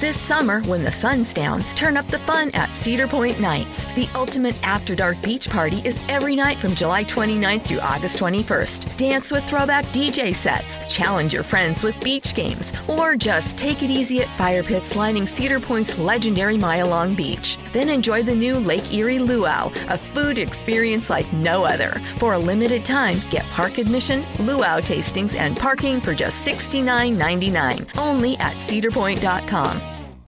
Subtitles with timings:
[0.00, 3.86] This summer, when the sun's down, turn up the fun at Cedar Point Nights.
[3.94, 8.94] The ultimate after dark beach party is every night from July 29th through August 21st.
[8.98, 13.90] Dance with throwback DJ sets, challenge your friends with beach games, or just take it
[13.90, 17.56] easy at fire pits lining Cedar Point's legendary mile long beach.
[17.72, 22.02] Then enjoy the new Lake Erie Luau, a food experience like no other.
[22.18, 28.36] For a limited time, get park admission, luau tastings, and parking for just $69.99 only
[28.36, 29.75] at cedarpoint.com.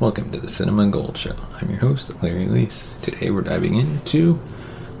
[0.00, 1.34] Welcome to the Cinema Gold Show.
[1.60, 2.96] I'm your host, Larry Leese.
[3.02, 4.40] Today we're diving into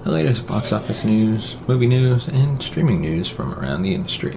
[0.02, 4.36] the latest box office news, movie news, and streaming news from around the industry.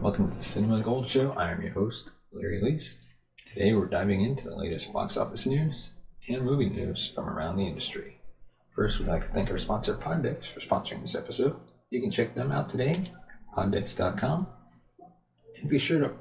[0.00, 1.32] Welcome to the Cinema Gold Show.
[1.32, 3.04] I am your host, Larry Leese.
[3.52, 5.90] Today we're diving into the latest box office news
[6.30, 8.22] and movie news from around the industry.
[8.74, 11.56] First, we'd like to thank our sponsor, Poddex, for sponsoring this episode.
[11.90, 12.94] You can check them out today,
[13.54, 14.46] poddex.com,
[15.60, 16.14] and be sure to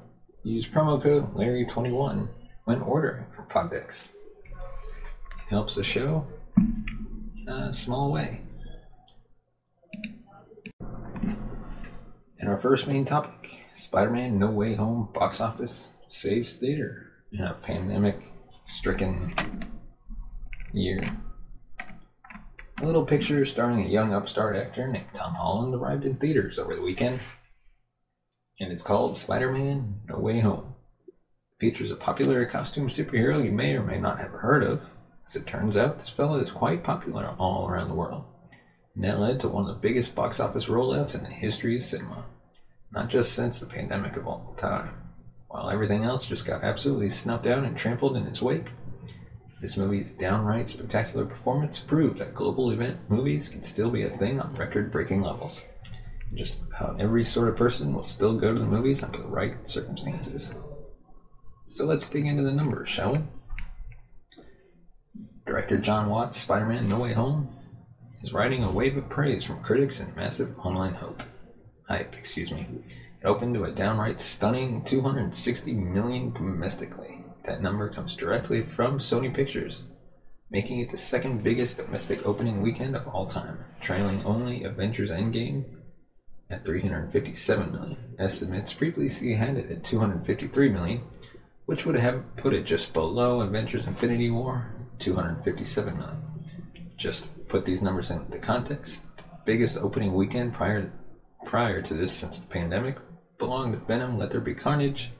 [0.44, 2.28] use promo code Larry21
[2.70, 4.14] when ordering for Poddex.
[4.14, 6.24] It helps the show
[6.56, 8.42] in a small way.
[10.80, 17.42] And our first main topic Spider Man No Way Home box office saves theater in
[17.42, 18.22] a pandemic
[18.68, 19.34] stricken
[20.72, 21.18] year.
[21.80, 26.76] A little picture starring a young upstart actor named Tom Holland arrived in theaters over
[26.76, 27.20] the weekend.
[28.60, 30.76] And it's called Spider Man No Way Home
[31.60, 34.82] features a popular costume superhero you may or may not have heard of.
[35.26, 38.24] As it turns out, this fella is quite popular all around the world.
[38.96, 41.84] And that led to one of the biggest box office rollouts in the history of
[41.84, 42.26] cinema.
[42.92, 44.94] Not just since the pandemic of all time.
[45.50, 48.72] While everything else just got absolutely snuffed out and trampled in its wake,
[49.62, 54.40] this movie's downright spectacular performance proved that global event movies can still be a thing
[54.40, 55.62] on record breaking levels.
[56.34, 59.56] Just about every sort of person will still go to the movies under the right
[59.68, 60.54] circumstances.
[61.72, 63.20] So let's dig into the numbers, shall we?
[65.46, 67.56] Director John Watts' Spider Man No Way Home
[68.22, 71.22] is riding a wave of praise from critics and massive online hope.
[71.88, 72.68] Hype, excuse me.
[73.22, 77.24] It opened to a downright stunning 260 million domestically.
[77.46, 79.84] That number comes directly from Sony Pictures,
[80.50, 85.66] making it the second biggest domestic opening weekend of all time, trailing only Avengers Endgame
[86.50, 88.16] at 357 million.
[88.18, 91.04] Estimates previously had it at 253 million,
[91.70, 96.24] which would have put it just below Avengers Infinity War, 257 million.
[96.98, 100.92] Just put these numbers into context, the biggest opening weekend prior
[101.46, 102.98] prior to this since the pandemic
[103.38, 105.12] belonged to Venom Let There Be Carnage,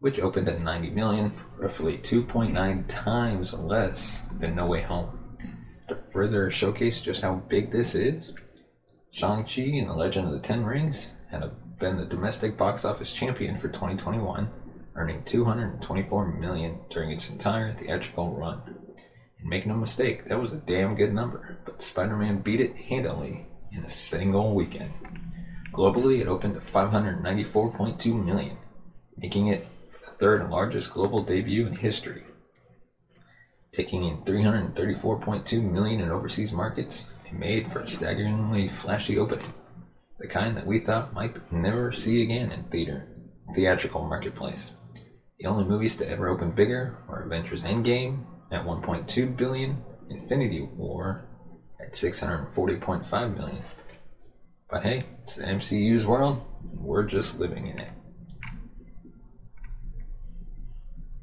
[0.00, 5.38] which opened at 90 million, roughly 2.9 times less than No Way Home.
[5.88, 8.34] To further showcase just how big this is,
[9.10, 13.56] Shang-Chi and the Legend of the Ten Rings had been the domestic box office champion
[13.56, 14.50] for 2021
[14.98, 18.60] earning 224 million during its entire theatrical run.
[19.38, 23.46] And make no mistake, that was a damn good number, but Spider-Man beat it handily
[23.70, 24.92] in a single weekend.
[25.72, 28.56] Globally, it opened to 594.2 million,
[29.16, 32.24] making it the third largest global debut in history.
[33.70, 39.54] Taking in 334.2 million in overseas markets, it made for a staggeringly flashy opening,
[40.18, 43.06] the kind that we thought might never see again in theater
[43.54, 44.72] theatrical marketplace.
[45.38, 51.28] The only movies to ever open bigger are Avengers Endgame at 1.2 billion, Infinity War
[51.80, 53.62] at 640.5 million.
[54.68, 56.42] But hey, it's the MCU's world,
[56.72, 57.90] and we're just living in it.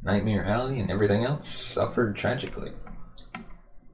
[0.02, 2.72] Nightmare Alley and everything else suffered tragically.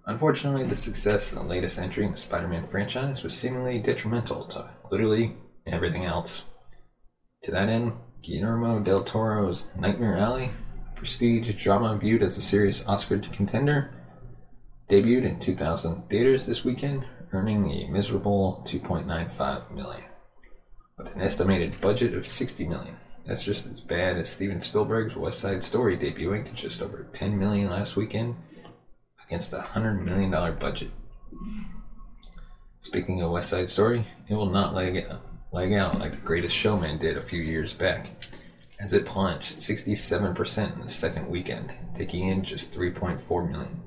[0.05, 4.45] Unfortunately, the success of the latest entry in the Spider Man franchise was seemingly detrimental
[4.45, 5.35] to literally
[5.65, 6.43] everything else.
[7.43, 10.51] To that end, Guillermo del Toro's Nightmare Alley,
[10.87, 13.91] a prestige drama viewed as a serious Oscar contender,
[14.89, 20.07] debuted in 2000 theaters this weekend, earning a miserable 2.95 million,
[20.99, 22.95] with an estimated budget of 60 million.
[23.25, 27.39] That's just as bad as Steven Spielberg's West Side Story debuting to just over 10
[27.39, 28.35] million last weekend
[29.25, 30.29] against a $100 million
[30.59, 30.91] budget.
[32.81, 35.07] Speaking of West Side Story, it will not leg
[35.51, 38.09] leg out like The Greatest Showman did a few years back,
[38.79, 43.81] as it plunged 67% in the second weekend, taking in just 3.4 million.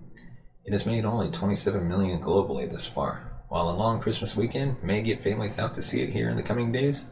[0.64, 3.30] It has made only 27 million globally thus far.
[3.48, 6.42] While a long Christmas weekend may get families out to see it here in the
[6.42, 7.06] coming days,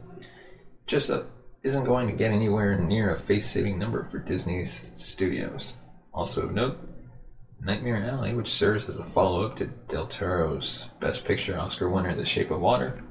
[0.85, 1.25] just a,
[1.63, 5.73] isn't going to get anywhere near a face-saving number for Disney's studios.
[6.13, 6.77] Also of note,
[7.59, 12.25] Nightmare Alley, which serves as a follow-up to Del Toro's Best Picture Oscar winner The
[12.25, 13.01] Shape of Water,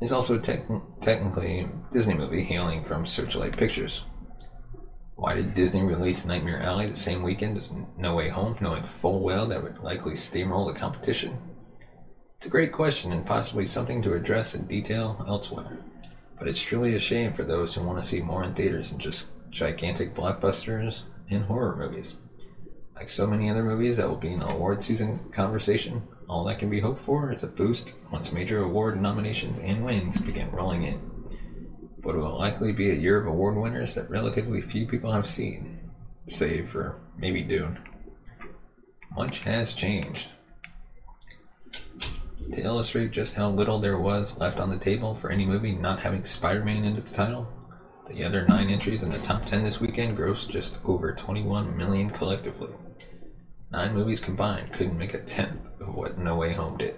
[0.00, 0.60] is also te-
[1.00, 4.02] technically a Disney movie hailing from Searchlight Pictures.
[5.16, 9.20] Why did Disney release Nightmare Alley the same weekend as No Way Home, knowing full
[9.20, 11.36] well that would likely steamroll the competition?
[12.38, 15.78] It's a great question and possibly something to address in detail elsewhere.
[16.38, 18.98] But it's truly a shame for those who want to see more in theaters than
[18.98, 22.14] just gigantic blockbusters and horror movies.
[22.96, 26.60] Like so many other movies that will be in the award season conversation, all that
[26.60, 30.84] can be hoped for is a boost once major award nominations and wins begin rolling
[30.84, 31.00] in.
[31.98, 35.28] But it will likely be a year of award winners that relatively few people have
[35.28, 35.90] seen,
[36.28, 37.80] save for maybe Dune.
[39.16, 40.28] Much has changed.
[42.52, 45.98] To illustrate just how little there was left on the table for any movie not
[45.98, 47.48] having Spider Man in its title,
[48.08, 52.08] the other nine entries in the top 10 this weekend grossed just over 21 million
[52.08, 52.70] collectively.
[53.72, 56.96] Nine movies combined couldn't make a tenth of what No Way Home did.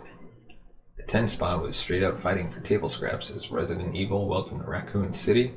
[0.96, 4.66] The 10 spot was straight up fighting for table scraps as Resident Evil Welcome to
[4.66, 5.52] Raccoon City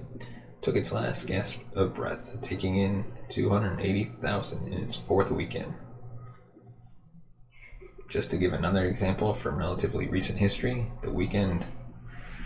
[0.62, 5.74] took its last gasp of breath, taking in 280,000 in its fourth weekend.
[8.10, 11.64] Just to give another example from relatively recent history, the weekend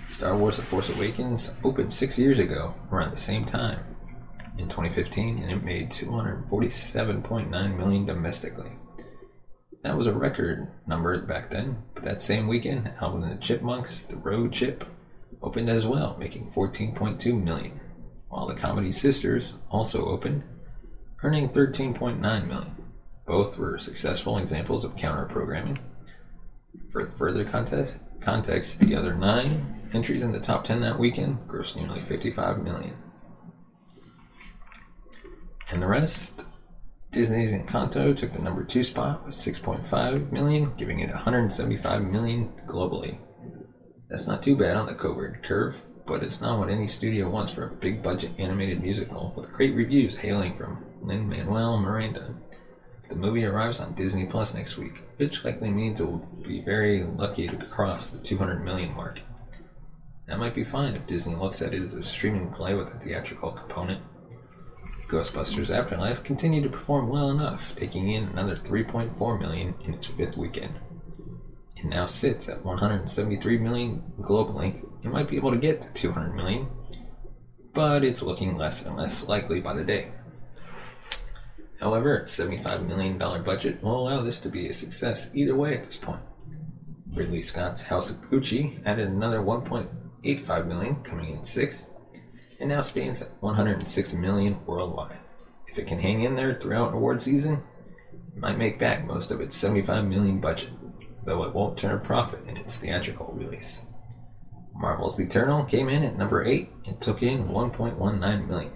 [0.05, 3.79] Star Wars The Force Awakens opened six years ago, around the same time,
[4.59, 8.71] in 2015 and it made 247.9 million domestically.
[9.81, 14.03] That was a record number back then, but that same weekend, Alvin and the Chipmunks,
[14.03, 14.83] The Road Chip,
[15.41, 17.79] opened as well, making 14.2 million,
[18.27, 20.43] while the comedy Sisters also opened,
[21.23, 22.75] earning 13.9 million.
[23.25, 25.79] Both were successful examples of counter programming.
[26.91, 31.77] For further context, context, the other nine entries in the top 10 that weekend grossed
[31.77, 32.95] nearly 55 million.
[35.71, 36.47] And the rest,
[37.11, 43.19] Disney's Encanto took the number two spot with 6.5 million, giving it 175 million globally.
[44.09, 45.75] That's not too bad on the COVID curve,
[46.07, 49.75] but it's not what any studio wants for a big budget animated musical with great
[49.75, 52.35] reviews hailing from Lin Manuel Miranda.
[53.07, 57.03] The movie arrives on Disney Plus next week, which likely means it will be very
[57.03, 59.19] lucky to cross the 200 million mark.
[60.25, 62.99] That might be fine if Disney looks at it as a streaming play with a
[62.99, 64.01] theatrical component.
[65.09, 70.37] Ghostbusters Afterlife continued to perform well enough, taking in another 3.4 million in its fifth
[70.37, 70.75] weekend.
[71.75, 74.85] It now sits at 173 million globally.
[75.03, 76.67] It might be able to get to 200 million,
[77.73, 80.11] but it's looking less and less likely by the day.
[81.79, 85.85] However, its $75 million budget will allow this to be a success either way at
[85.85, 86.21] this point.
[87.13, 91.89] Ridley Scott's House of Gucci added another 1.85 million, coming in sixth,
[92.59, 95.19] and now stands at 106 million worldwide.
[95.67, 97.63] If it can hang in there throughout award season,
[98.35, 100.69] it might make back most of its 75 million budget,
[101.25, 103.81] though it won't turn a profit in its theatrical release.
[104.73, 108.71] Marvel's Eternal came in at number 8 and took in 1.19 million.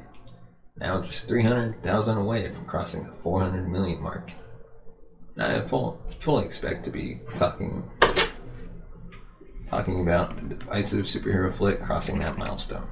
[0.76, 4.32] Now just 300,000 away from crossing the 400 million mark.
[5.38, 7.90] I full, fully expect to be talking
[9.70, 12.88] talking about the divisive superhero flick crossing that milestone.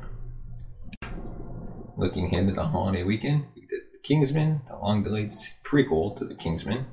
[2.02, 5.30] Looking ahead to the holiday weekend, we did The King's Man, the long delayed
[5.64, 6.88] prequel to The Kingsman,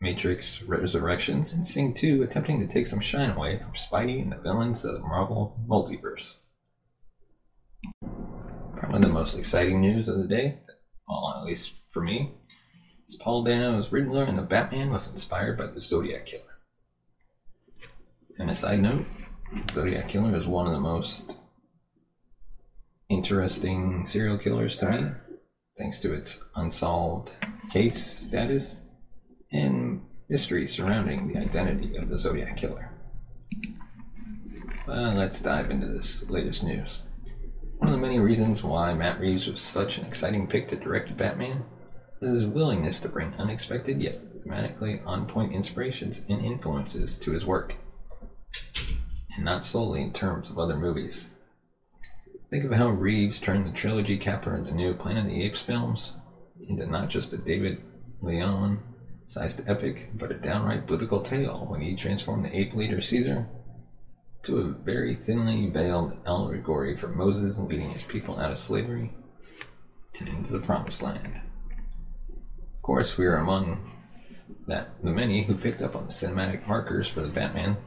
[0.00, 4.38] Matrix Resurrections, and Sing 2 attempting to take some shine away from Spidey and the
[4.38, 6.36] villains of the Marvel multiverse.
[8.74, 10.60] Probably the most exciting news of the day,
[11.06, 12.32] well, at least for me,
[13.06, 16.60] is Paul Dano's Riddler and the Batman was inspired by the Zodiac Killer.
[18.38, 19.04] And a side note,
[19.70, 21.36] Zodiac Killer is one of the most
[23.14, 25.10] interesting serial killers to me,
[25.78, 27.30] thanks to its unsolved
[27.70, 28.82] case status
[29.52, 32.90] and mystery surrounding the identity of the Zodiac Killer.
[34.86, 37.00] Well, let's dive into this latest news.
[37.78, 41.16] One of the many reasons why Matt Reeves was such an exciting pick to direct
[41.16, 41.64] Batman
[42.20, 47.46] is his willingness to bring unexpected yet thematically on point inspirations and influences to his
[47.46, 47.74] work
[49.36, 51.33] and not solely in terms of other movies.
[52.54, 55.60] Think of how Reeves turned the trilogy capper in the new Planet of the Apes
[55.60, 56.18] films
[56.68, 57.82] into not just a David
[58.22, 58.78] Lean
[59.26, 63.48] sized epic, but a downright biblical tale when he transformed the ape leader Caesar
[64.44, 69.12] to a very thinly veiled allegory for Moses leading his people out of slavery
[70.20, 71.40] and into the promised land.
[72.28, 73.84] Of course, we are among
[74.68, 77.78] that the many who picked up on the cinematic markers for the Batman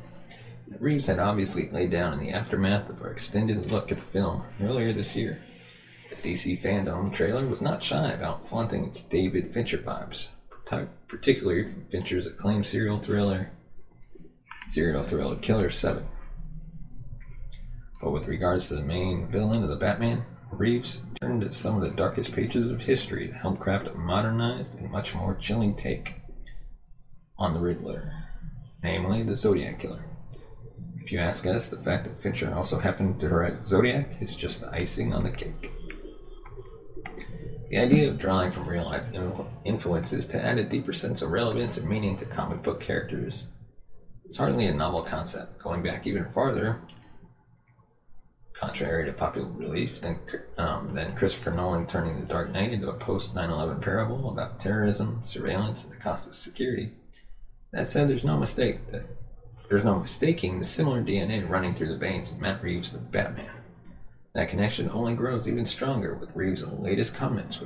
[0.79, 4.43] Reeves had obviously laid down in the aftermath of our extended look at the film
[4.61, 5.41] earlier this year.
[6.09, 10.27] The DC Fandom trailer was not shy about flaunting its David Fincher vibes,
[11.07, 13.51] particularly from Fincher's acclaimed serial thriller,
[14.69, 16.03] serial thriller Killer 7.
[18.01, 21.81] But with regards to the main villain of the Batman, Reeves turned to some of
[21.81, 26.15] the darkest pages of history to help craft a modernized and much more chilling take
[27.37, 28.13] on the Riddler,
[28.83, 30.03] namely the Zodiac Killer.
[31.07, 34.59] If you ask us, the fact that Fincher also happened to direct Zodiac is just
[34.59, 35.71] the icing on the cake.
[37.69, 39.05] The idea of drawing from real life
[39.63, 43.47] influences to add a deeper sense of relevance and meaning to comic book characters
[44.25, 46.81] is hardly a novel concept, going back even farther,
[48.51, 50.19] contrary to popular belief, than,
[50.57, 55.21] um, Christopher Nolan turning The Dark Knight into a post 9 11 parable about terrorism,
[55.23, 56.91] surveillance, and the cost of security.
[57.71, 59.05] That said, there's no mistake that
[59.69, 63.55] there's no mistaking the similar DNA running through the veins of Matt Reeves' The Batman.
[64.33, 67.59] That connection only grows even stronger with Reeves' latest comments,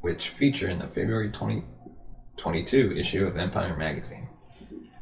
[0.00, 4.28] which feature in the February 2022 issue of Empire magazine.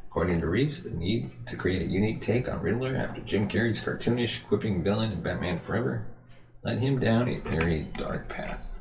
[0.07, 3.81] According to Reeves, the need to create a unique take on Riddler after Jim Carrey's
[3.81, 6.05] cartoonish, quipping villain in Batman Forever
[6.63, 8.74] led him down a very dark path.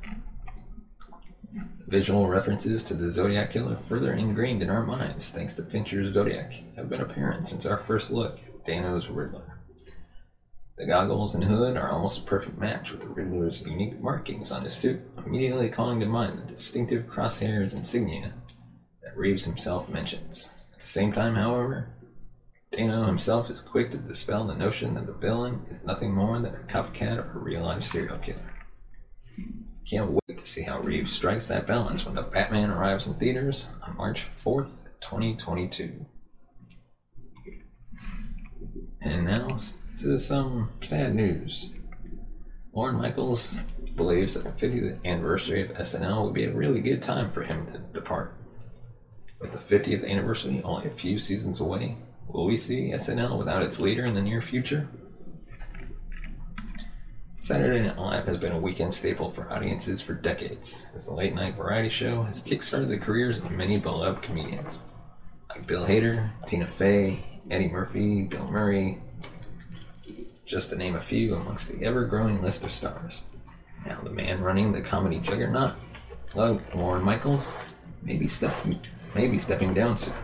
[1.87, 6.55] Visual references to the Zodiac Killer, further ingrained in our minds thanks to Fincher's Zodiac,
[6.77, 9.61] have been apparent since our first look at Dano's Riddler.
[10.77, 14.65] The goggles and hood are almost a perfect match with the Riddler's unique markings on
[14.65, 18.33] his suit, immediately calling to mind the distinctive crosshairs insignia
[19.03, 20.53] that Reeves himself mentions.
[20.73, 21.95] At the same time, however,
[22.73, 26.55] Dano himself is quick to dispel the notion that the villain is nothing more than
[26.55, 28.55] a copycat of a real life serial killer.
[29.95, 33.69] Can't wait to see how Reeves strikes that balance when the Batman arrives in theaters
[33.87, 36.05] on March 4th, 2022.
[39.03, 39.47] And now
[39.99, 41.67] to some sad news.
[42.73, 43.55] Lorne Michaels
[43.95, 47.65] believes that the 50th anniversary of SNL would be a really good time for him
[47.67, 48.37] to depart.
[49.41, 53.79] With the 50th anniversary only a few seasons away, will we see SNL without its
[53.79, 54.89] leader in the near future?
[57.45, 61.35] Saturday Night Live has been a weekend staple for audiences for decades, as the late
[61.35, 64.79] night variety show has kickstarted the careers of many beloved comedians,
[65.51, 67.19] like Bill Hader, Tina Fey,
[67.51, 69.03] Eddie Murphy, Bill Murray,
[70.47, 73.21] just to name a few amongst the ever growing list of stars.
[73.85, 75.75] Now, the man running the comedy juggernaut,
[76.35, 78.57] Lorne Michaels, may be, step-
[79.15, 80.15] may be stepping down soon.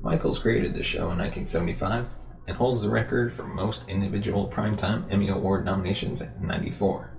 [0.00, 2.06] Michaels created the show in 1975
[2.46, 7.12] and holds the record for most individual primetime Emmy Award nominations at 94,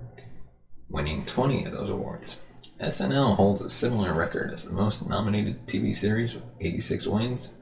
[0.88, 2.36] winning 20 of those awards.
[2.80, 7.54] SNL holds a similar record as the most nominated TV series with 86 wins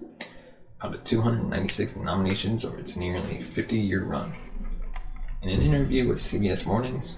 [0.83, 4.33] out of 296 nominations over its nearly 50 year run.
[5.43, 7.17] In an interview with CBS Mornings,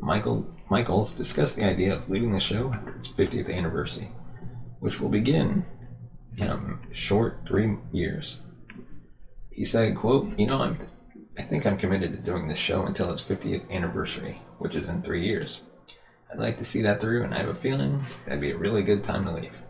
[0.00, 4.08] Michael Michaels discussed the idea of leaving the show after its 50th anniversary,
[4.80, 5.64] which will begin
[6.36, 8.38] in a short three years.
[9.58, 10.78] He said, quote, You know, I'm,
[11.36, 15.02] I think I'm committed to doing this show until its 50th anniversary, which is in
[15.02, 15.62] three years.
[16.30, 18.84] I'd like to see that through, and I have a feeling that'd be a really
[18.84, 19.60] good time to leave.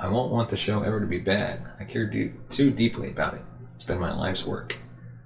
[0.00, 1.64] I won't want the show ever to be bad.
[1.78, 3.42] I care do, too deeply about it.
[3.76, 4.76] It's been my life's work.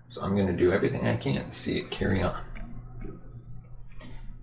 [0.09, 2.45] So I'm going to do everything I can to see it carry on.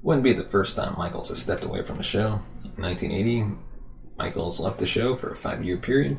[0.01, 2.41] Wouldn't be the first time Michaels has stepped away from the show.
[2.63, 3.43] In 1980,
[4.17, 6.17] Michaels left the show for a five year period,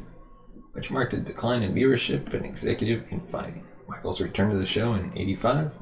[0.75, 3.67] which marked a decline in viewership and executive infighting.
[3.89, 5.73] Michaels returned to the show in 85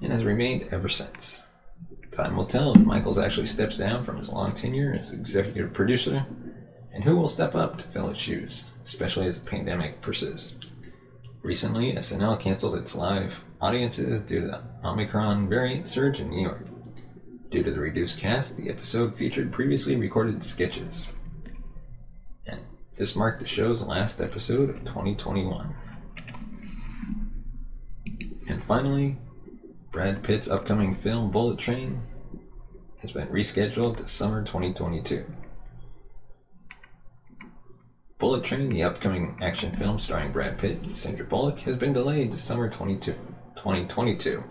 [0.00, 1.42] and has remained ever since.
[2.12, 6.26] Time will tell if Michaels actually steps down from his long tenure as executive producer
[6.92, 10.72] and who will step up to fill his shoes, especially as the pandemic persists.
[11.42, 16.66] Recently, SNL canceled its live audiences due to the Omicron variant surge in New York.
[17.50, 21.06] Due to the reduced cast, the episode featured previously recorded sketches.
[22.98, 25.72] This marked the show's last episode of 2021.
[28.48, 29.18] And finally,
[29.92, 32.00] Brad Pitt's upcoming film Bullet Train
[33.00, 35.24] has been rescheduled to summer 2022.
[38.18, 42.32] Bullet Train, the upcoming action film starring Brad Pitt and Sandra Bullock, has been delayed
[42.32, 43.12] to summer 22,
[43.54, 44.42] 2022.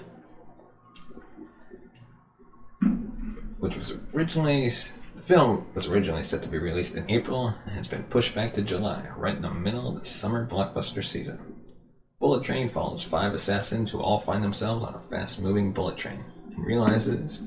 [3.60, 4.72] which was originally
[5.28, 8.62] film was originally set to be released in April and has been pushed back to
[8.62, 11.58] July, right in the middle of the summer blockbuster season.
[12.18, 16.24] Bullet Train follows five assassins who all find themselves on a fast-moving bullet train
[16.56, 17.46] and realizes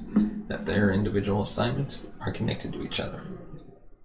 [0.49, 3.23] that their individual assignments are connected to each other.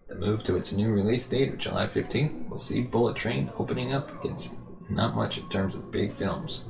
[0.07, 3.93] The move to its new release date of July 15th will see Bullet Train opening
[3.93, 4.55] up against
[4.89, 6.61] not much in terms of big films,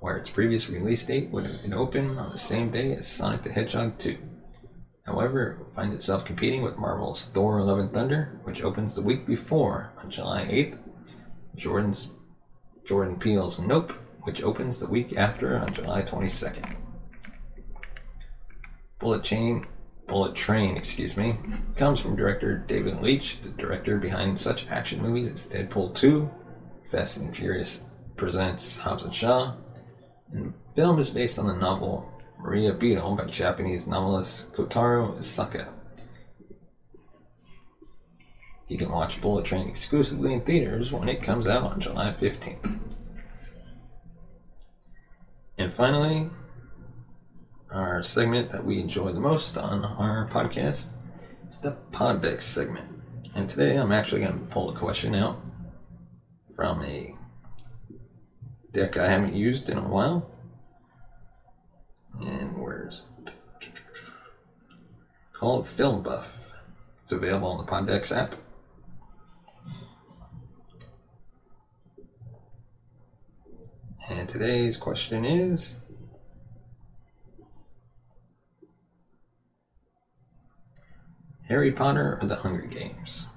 [0.00, 3.44] where its previous release date would have been open on the same day as Sonic
[3.44, 4.18] the Hedgehog 2.
[5.08, 9.26] However, it find itself competing with Marvel's Thor Love and Thunder, which opens the week
[9.26, 10.78] before on July 8th,
[11.56, 12.08] Jordan's
[12.84, 16.76] Jordan Peele's Nope, which opens the week after on July 22nd.
[18.98, 19.66] Bullet Chain
[20.06, 21.38] Bullet Train, excuse me,
[21.76, 26.30] comes from director David Leitch, the director behind such action movies as Deadpool 2,
[26.90, 27.82] Fast and Furious
[28.16, 29.54] presents Hobbs and Shaw,
[30.32, 35.72] and the film is based on the novel Maria Beetle by Japanese novelist Kotaro Isaka.
[38.68, 42.80] You can watch Bullet Train exclusively in theaters when it comes out on July 15th.
[45.58, 46.30] And finally,
[47.74, 50.88] our segment that we enjoy the most on our podcast
[51.48, 52.88] is the Poddex segment.
[53.34, 55.40] And today I'm actually going to pull a question out
[56.54, 57.16] from a
[58.70, 60.30] deck I haven't used in a while.
[62.20, 63.34] And where's it?
[65.32, 66.52] Called Film Buff.
[67.02, 68.34] It's available on the Poddex app.
[74.10, 75.76] And today's question is
[81.46, 83.28] Harry Potter or the Hunger Games?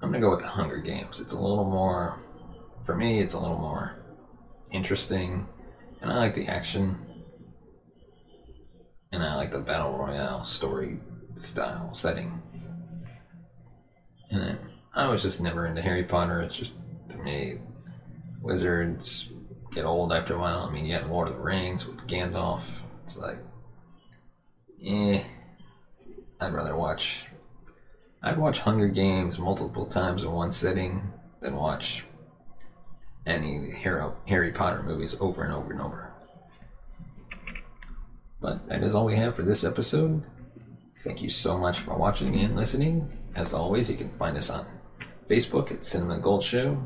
[0.00, 1.20] I'm gonna go with the Hunger Games.
[1.20, 2.20] It's a little more,
[2.86, 3.96] for me, it's a little more
[4.70, 5.46] interesting,
[6.00, 6.96] and I like the action,
[9.12, 11.00] and I like the battle royale story
[11.34, 12.40] style setting.
[14.30, 14.58] And then
[14.94, 16.40] I was just never into Harry Potter.
[16.40, 16.74] It's just
[17.10, 17.54] to me,
[18.40, 19.28] wizards
[19.72, 20.60] get old after a while.
[20.60, 22.62] I mean, you had Lord of the Rings with Gandalf.
[23.04, 23.38] It's like,
[24.84, 25.22] eh.
[26.40, 27.26] I'd rather watch.
[28.22, 32.04] I'd watch Hunger Games multiple times in one sitting than watch
[33.26, 36.12] any Harry Potter movies over and over and over.
[38.40, 40.22] But that is all we have for this episode.
[41.04, 43.16] Thank you so much for watching and listening.
[43.34, 44.66] As always, you can find us on
[45.28, 46.82] Facebook at Cinema Gold Show,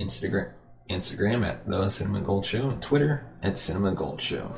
[0.00, 0.54] Instagram
[0.90, 4.52] Instagram at the Cinema Gold Show, and Twitter at Cinema Gold Show.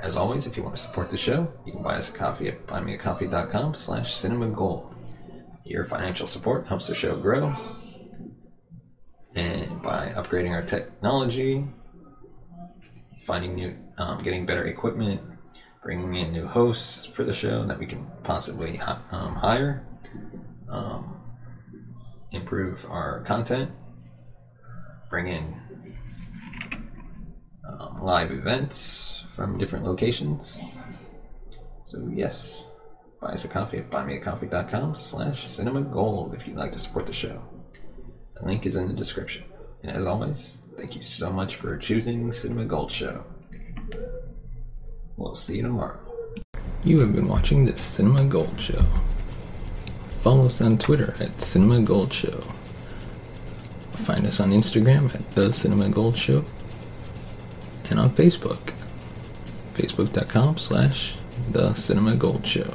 [0.00, 2.48] As always, if you want to support the show, you can buy us a coffee
[2.48, 4.96] at buymeacoffee.com slash cinemagold.
[5.64, 7.54] Your financial support helps the show grow
[9.34, 11.66] and by upgrading our technology,
[13.22, 15.20] finding new, um, getting better equipment,
[15.82, 19.82] bringing in new hosts for the show that we can possibly um, hire,
[20.68, 21.20] um,
[22.32, 23.70] improve our content,
[25.10, 25.60] bring in
[27.68, 30.58] um, live events from different locations.
[31.86, 32.66] So yes,
[33.20, 37.12] buy us a coffee at buymeacoffee.com slash cinema gold if you'd like to support the
[37.12, 37.42] show.
[38.42, 39.44] Link is in the description.
[39.82, 43.24] And as always, thank you so much for choosing Cinema Gold Show.
[45.16, 46.12] We'll see you tomorrow.
[46.84, 48.84] You have been watching the Cinema Gold Show.
[50.22, 52.42] Follow us on Twitter at Cinema Gold Show.
[53.92, 56.44] Find us on Instagram at The Cinema Gold Show.
[57.90, 58.72] And on Facebook,
[59.74, 61.14] facebook.com slash
[61.50, 62.74] The Cinema Gold Show.